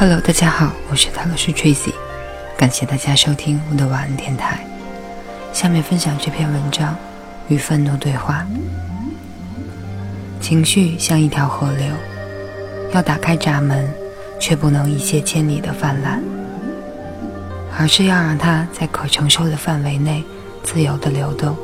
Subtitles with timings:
[0.00, 1.92] Hello，大家好，我是塔罗斯 Tracy，
[2.56, 4.64] 感谢大家收听我的晚安电台。
[5.52, 6.96] 下面分享这篇文章：
[7.48, 8.46] 与愤怒对话。
[10.40, 11.84] 情绪像一条河流，
[12.92, 13.92] 要打开闸门，
[14.38, 16.22] 却不能一泻千里的泛滥，
[17.76, 20.22] 而是要让它在可承受的范围内
[20.62, 21.56] 自由的流动。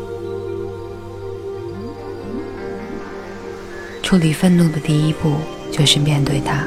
[4.03, 5.37] 处理愤怒的第一步
[5.71, 6.65] 就是面对它。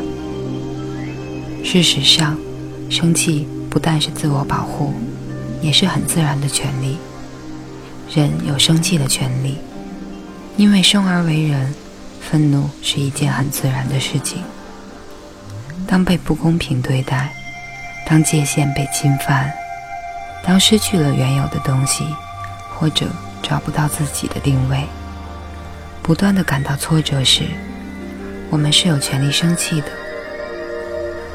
[1.64, 2.38] 事实上，
[2.90, 4.94] 生气不但是自我保护，
[5.62, 6.98] 也是很自然的权利。
[8.14, 9.58] 人有生气的权利，
[10.56, 11.74] 因为生而为人，
[12.22, 14.42] 愤怒是一件很自然的事情。
[15.86, 17.34] 当被不公平对待，
[18.06, 19.52] 当界限被侵犯，
[20.44, 22.06] 当失去了原有的东西，
[22.70, 23.08] 或者
[23.44, 24.86] 找不到自己的定位，
[26.02, 27.44] 不断的感到挫折时，
[28.50, 29.88] 我们是有权利生气的。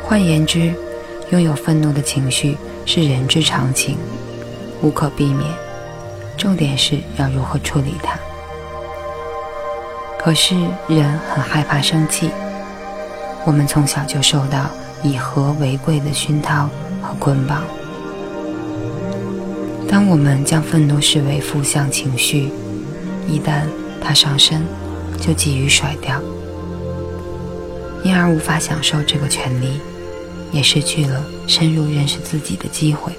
[0.03, 0.75] 换言之，
[1.31, 3.97] 拥有愤怒的情绪是人之常情，
[4.83, 5.49] 无可避免。
[6.37, 8.19] 重点是要如何处理它。
[10.19, 10.55] 可是
[10.89, 12.31] 人很害怕生气，
[13.45, 14.71] 我们从小就受到
[15.03, 16.69] 以和为贵的熏陶
[17.01, 17.63] 和捆绑。
[19.89, 22.51] 当我们将愤怒视为负向情绪，
[23.29, 23.63] 一旦
[24.01, 24.63] 它上升，
[25.21, 26.21] 就急于甩掉，
[28.03, 29.81] 因而无法享受这个权利。
[30.53, 33.13] 也失去了深入认识自己的机会。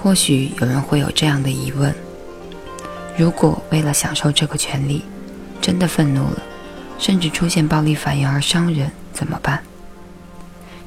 [0.00, 1.94] 或许有人会有这样的疑问：
[3.16, 5.04] 如果为了享受这个权利，
[5.60, 6.42] 真的愤怒了，
[6.98, 9.60] 甚至出现暴力反应而伤人，怎么办？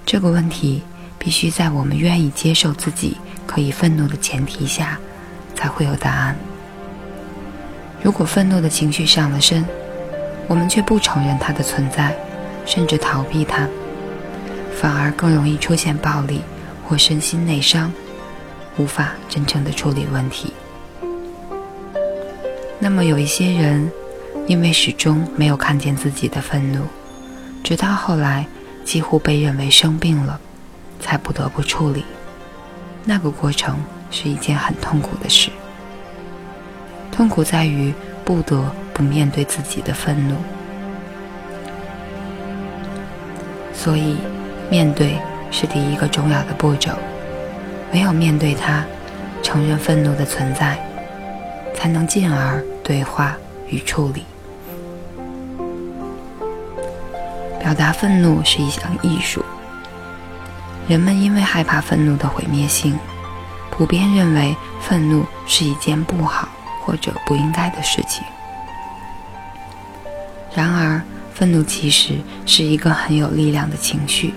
[0.05, 0.81] 这个问题
[1.19, 4.97] 必须在我们愿意接受自己可以愤怒的前提下，
[5.55, 6.35] 才会有答案。
[8.01, 9.63] 如果愤怒的情绪上了身，
[10.47, 12.15] 我们却不承认它的存在。
[12.65, 13.67] 甚至逃避它，
[14.79, 16.41] 反而更容易出现暴力
[16.87, 17.91] 或身心内伤，
[18.77, 20.53] 无法真正的处理问题。
[22.79, 23.91] 那么有一些人，
[24.47, 26.81] 因为始终没有看见自己的愤怒，
[27.63, 28.45] 直到后来
[28.83, 30.39] 几乎被认为生病了，
[30.99, 32.03] 才不得不处理。
[33.03, 33.77] 那个过程
[34.09, 35.49] 是一件很痛苦的事，
[37.11, 37.93] 痛苦在于
[38.25, 40.35] 不得不面对自己的愤怒。
[43.73, 44.17] 所以，
[44.69, 45.17] 面对
[45.49, 46.91] 是第一个重要的步骤。
[47.93, 48.83] 唯有面对它，
[49.43, 50.77] 承认愤怒的存在，
[51.75, 53.35] 才能进而对话
[53.67, 54.25] 与处理。
[57.59, 59.43] 表达愤怒是一项艺术。
[60.87, 62.97] 人们因为害怕愤怒的毁灭性，
[63.69, 66.47] 普遍认为愤怒是一件不好
[66.83, 68.23] 或者不应该的事情。
[70.53, 71.01] 然而，
[71.41, 72.13] 愤怒其实
[72.45, 74.31] 是一个很有力量的情绪，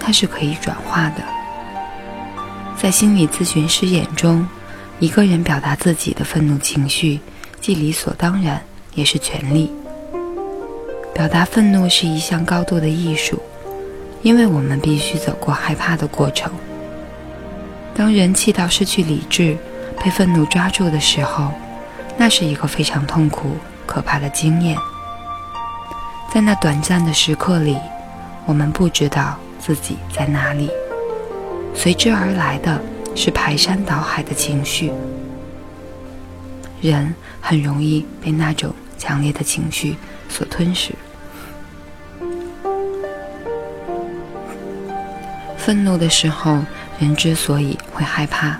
[0.00, 1.22] 它是可以转化的。
[2.74, 4.48] 在心理咨询师眼中，
[4.98, 7.20] 一个人表达自己的愤怒情绪，
[7.60, 8.62] 既理所当然，
[8.94, 9.70] 也是权利。
[11.12, 13.38] 表达愤怒是一项高度的艺术，
[14.22, 16.50] 因为我们必须走过害怕的过程。
[17.94, 19.54] 当人气到失去理智，
[20.02, 21.52] 被愤怒抓住的时候，
[22.16, 24.78] 那是一个非常痛苦、可怕的经验。
[26.36, 27.78] 在那短暂的时刻里，
[28.44, 30.70] 我们不知道自己在哪里，
[31.74, 32.78] 随之而来的
[33.14, 34.92] 是排山倒海的情绪。
[36.82, 39.96] 人很容易被那种强烈的情绪
[40.28, 40.94] 所吞噬。
[45.56, 46.58] 愤怒的时候，
[46.98, 48.58] 人之所以会害怕，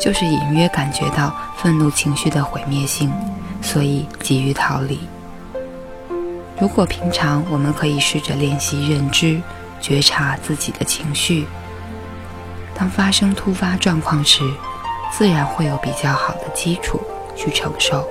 [0.00, 3.12] 就是隐约感觉到愤怒情绪的毁灭性，
[3.60, 4.98] 所以急于逃离。
[6.58, 9.40] 如果平常我们可以试着练习认知、
[9.80, 11.46] 觉察自己的情绪，
[12.74, 14.42] 当发生突发状况时，
[15.12, 17.00] 自然会有比较好的基础
[17.36, 18.08] 去承受。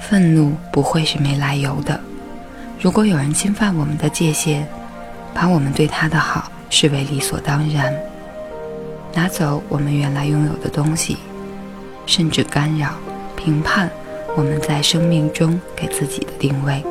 [0.00, 2.00] 愤怒不会是没来由的。
[2.80, 4.64] 如果有人侵犯我们的界限，
[5.34, 7.92] 把我们对他的好视为理所当然，
[9.12, 11.16] 拿走我们原来拥有的东西，
[12.06, 12.90] 甚至干扰。
[13.46, 13.88] 评判
[14.36, 16.84] 我们在生命中给自己的定位。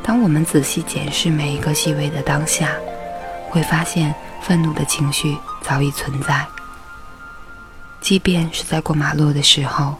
[0.00, 2.68] 当我们仔细检视每一个细微的当下，
[3.50, 6.46] 会发现愤怒的情绪早已存在。
[8.00, 9.96] 即便是在过马路的时候，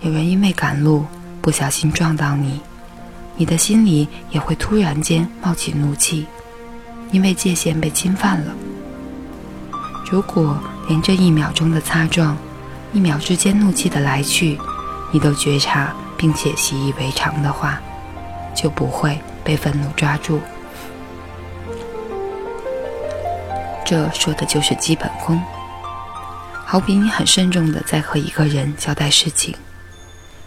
[0.00, 1.06] 有人因为赶路
[1.40, 2.60] 不小心撞到你，
[3.36, 6.26] 你的心里也会突然间冒起怒气，
[7.12, 8.52] 因为界限被侵犯了。
[10.10, 10.58] 如果
[10.88, 12.36] 连这一秒钟的擦撞，
[12.96, 14.58] 一秒之间，怒气的来去，
[15.12, 17.78] 你都觉察并且习以为常的话，
[18.54, 20.40] 就不会被愤怒抓住。
[23.84, 25.38] 这说的就是基本功。
[26.64, 29.54] 好比你很慎重的在和一个人交代事情，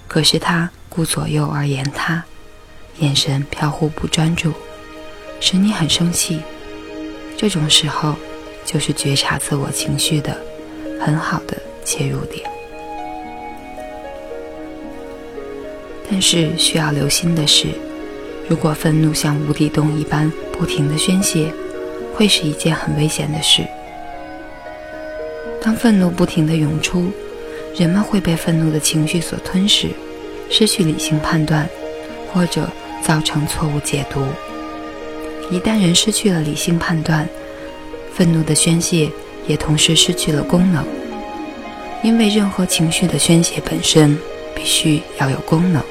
[0.08, 2.24] 可是他顾左右而言他，
[2.98, 4.52] 眼神飘忽不专注，
[5.40, 6.42] 使你很生气。
[7.38, 8.16] 这种时候，
[8.66, 10.36] 就是觉察自我情绪的
[11.00, 11.56] 很好的
[11.90, 12.48] 切入点。
[16.12, 17.68] 但是需要留心的是，
[18.48, 21.52] 如果愤怒像无底洞一般不停的宣泄，
[22.14, 23.64] 会是一件很危险的事。
[25.62, 27.12] 当愤怒不停的涌出，
[27.76, 29.88] 人们会被愤怒的情绪所吞噬，
[30.50, 31.68] 失去理性判断，
[32.32, 32.70] 或者
[33.02, 34.22] 造成错误解读。
[35.52, 37.28] 一旦人失去了理性判断，
[38.14, 39.10] 愤怒的宣泄
[39.48, 40.86] 也同时失去了功能。
[42.02, 44.18] 因为任何情绪的宣泄本身
[44.56, 45.84] 必须要有功能，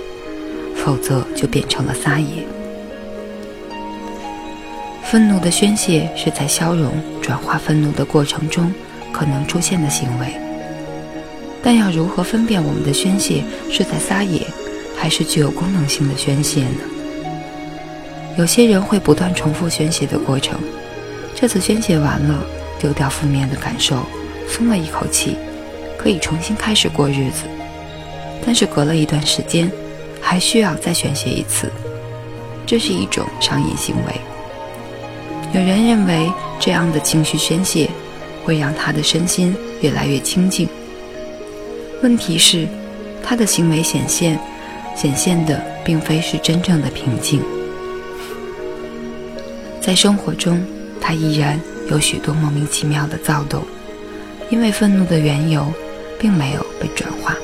[0.74, 2.46] 否则就变成了撒野。
[5.04, 8.72] 愤怒的宣泄是在消融、转化愤怒的过程中。
[9.10, 10.34] 可能出现的行为，
[11.60, 14.46] 但要如何分辨我们的宣泄是在撒野，
[14.96, 16.80] 还是具有功能性的宣泄呢？
[18.36, 20.60] 有些人会不断重复宣泄的过程，
[21.34, 22.44] 这次宣泄完了，
[22.78, 24.06] 丢掉负面的感受，
[24.46, 25.36] 松了一口气，
[25.98, 27.42] 可以重新开始过日子。
[28.46, 29.70] 但是隔了一段时间，
[30.22, 31.70] 还需要再宣泄一次，
[32.64, 34.14] 这是一种上瘾行为。
[35.52, 37.90] 有人认为这样的情绪宣泄。
[38.44, 40.66] 会让他的身心越来越清净。
[42.02, 42.66] 问题是，
[43.22, 44.40] 他的行为显现，
[44.96, 47.42] 显现的并非是真正的平静。
[49.82, 50.64] 在生活中，
[50.98, 51.60] 他依然
[51.90, 53.62] 有许多莫名其妙的躁动，
[54.48, 55.70] 因为愤怒的缘由
[56.18, 57.34] 并没有被转化。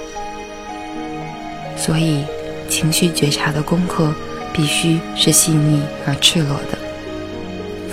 [1.76, 2.25] 所以，
[2.69, 4.12] 情绪觉察的功课
[4.53, 6.79] 必须是细腻而赤裸的，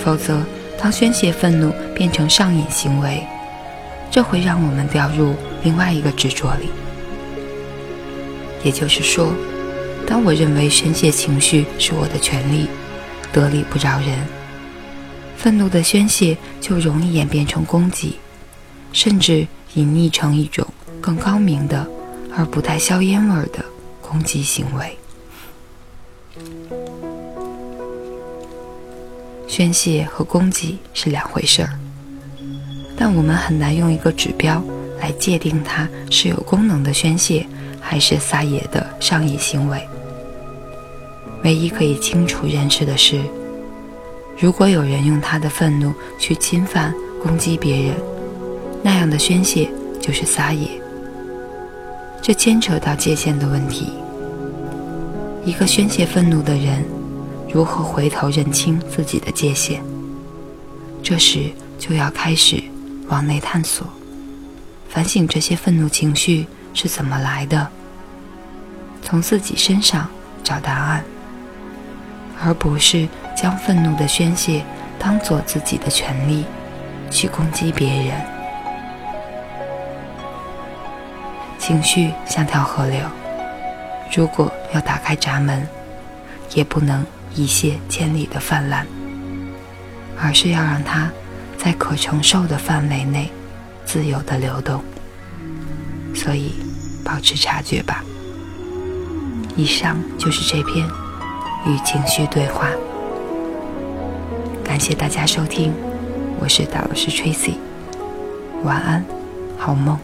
[0.02, 0.40] 否则。
[0.82, 3.24] 当宣泄愤怒变成上瘾行为，
[4.10, 6.70] 这会让我们掉入另外一个执着里。
[8.64, 9.32] 也就是说，
[10.04, 12.66] 当我认为宣泄情绪是我的权利，
[13.32, 14.18] 得理不饶人，
[15.36, 18.18] 愤怒的宣泄就容易演变成攻击，
[18.92, 20.66] 甚至隐匿成一种
[21.02, 21.86] 更高明的
[22.34, 23.62] 而不带硝烟味的
[24.00, 24.96] 攻击行为。
[29.48, 31.78] 宣泄和攻击是两回事儿，
[32.96, 34.62] 但我们很难用一个指标
[34.98, 37.46] 来界定它是有功能的宣泄，
[37.78, 39.86] 还是撒野的上瘾行为。
[41.44, 43.20] 唯一可以清楚认识的是，
[44.38, 47.96] 如果有人用他的愤怒去侵犯、攻击别人，
[48.82, 49.68] 那样的宣泄
[50.00, 50.81] 就是撒野。
[52.22, 53.92] 这牵扯到界限的问题。
[55.44, 56.82] 一个宣泄愤怒的人。
[57.52, 59.80] 如何回头认清自己的界限？
[61.02, 62.64] 这时就要开始
[63.08, 63.86] 往内探索，
[64.88, 67.68] 反省这些愤怒情绪是怎么来的，
[69.02, 70.08] 从自己身上
[70.42, 71.04] 找答案，
[72.42, 74.64] 而不是将愤怒的宣泄
[74.98, 76.46] 当做自己的权利
[77.10, 78.31] 去攻击别人。
[81.62, 82.98] 情绪像条河流，
[84.16, 85.64] 如果要打开闸门，
[86.54, 87.06] 也不能。
[87.34, 88.86] 一泻千里的泛滥，
[90.20, 91.10] 而是要让它
[91.56, 93.30] 在可承受的范围内
[93.86, 94.84] 自由的流动。
[96.14, 96.52] 所以，
[97.02, 98.04] 保持察觉吧。
[99.56, 100.86] 以上就是这篇
[101.64, 102.68] 与情绪对话。
[104.62, 105.72] 感谢大家收听，
[106.38, 107.54] 我是导师 Tracy，
[108.62, 109.02] 晚安，
[109.56, 109.98] 好梦。